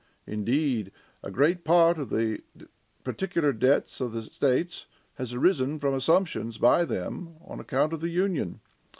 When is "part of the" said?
1.63-2.41